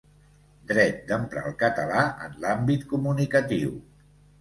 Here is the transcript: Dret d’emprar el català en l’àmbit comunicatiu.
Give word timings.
Dret 0.71 0.97
d’emprar 1.11 1.45
el 1.51 1.55
català 1.65 2.01
en 2.25 2.35
l’àmbit 2.47 2.91
comunicatiu. 2.97 3.81